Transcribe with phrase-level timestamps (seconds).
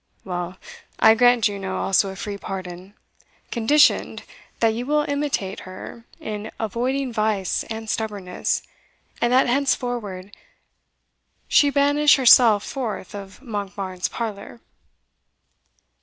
[0.25, 0.57] "Well,
[0.97, 2.95] I grant Juno also a free pardon
[3.51, 4.23] conditioned,
[4.59, 8.63] that you will imitate her in avoiding vice and stubbornness,
[9.21, 10.35] and that henceforward
[11.47, 14.59] she banish herself forth of Monkbarns parlour."